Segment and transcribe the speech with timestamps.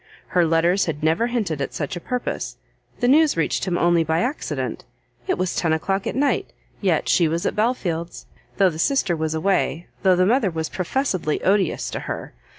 [0.29, 2.57] Her letters had never hinted at such a purpose,
[3.01, 4.83] the news reached him only by accident,
[5.27, 8.25] it was ten o'clock at night, yet she was at Belfield's
[8.57, 12.33] though the sister was away, though the mother was professedly odious to her!